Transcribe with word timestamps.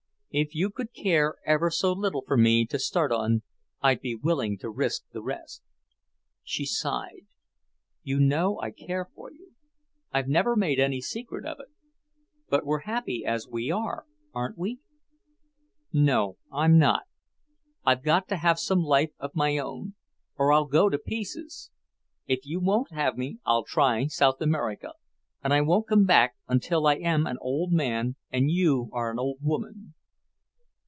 If 0.33 0.55
you 0.55 0.69
could 0.69 0.93
care 0.93 1.35
ever 1.45 1.69
so 1.69 1.91
little 1.91 2.23
for 2.25 2.37
me 2.37 2.65
to 2.67 2.79
start 2.79 3.11
on, 3.11 3.41
I'd 3.81 3.99
be 3.99 4.15
willing 4.15 4.57
to 4.59 4.69
risk 4.69 5.03
the 5.11 5.21
rest." 5.21 5.61
She 6.41 6.65
sighed. 6.65 7.25
"You 8.01 8.17
know 8.17 8.57
I 8.61 8.71
care 8.71 9.09
for 9.13 9.29
you. 9.29 9.51
I've 10.13 10.29
never 10.29 10.55
made 10.55 10.79
any 10.79 11.01
secret 11.01 11.45
of 11.45 11.59
it. 11.59 11.67
But 12.47 12.65
we're 12.65 12.83
happy 12.87 13.25
as 13.25 13.45
we 13.49 13.71
are, 13.71 14.05
aren't 14.33 14.57
we?" 14.57 14.79
"No, 15.91 16.37
I'm 16.49 16.77
not. 16.79 17.03
I've 17.85 18.01
got 18.01 18.29
to 18.29 18.37
have 18.37 18.57
some 18.57 18.83
life 18.85 19.11
of 19.19 19.35
my 19.35 19.57
own, 19.57 19.95
or 20.37 20.53
I'll 20.53 20.63
go 20.63 20.87
to 20.87 20.97
pieces. 20.97 21.71
If 22.25 22.45
you 22.45 22.61
won't 22.61 22.91
have 22.93 23.17
me, 23.17 23.39
I'll 23.45 23.65
try 23.65 24.05
South 24.07 24.39
America, 24.39 24.93
and 25.43 25.53
I 25.53 25.59
won't 25.59 25.87
come 25.89 26.05
back 26.05 26.37
until 26.47 26.87
I 26.87 26.95
am 26.95 27.27
an 27.27 27.35
old 27.41 27.73
man 27.73 28.15
and 28.31 28.49
you 28.49 28.89
are 28.93 29.11
an 29.11 29.19
old 29.19 29.39
woman." 29.41 29.93